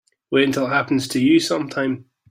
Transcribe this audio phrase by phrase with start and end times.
[0.31, 2.05] Wait until it happens to you sometime.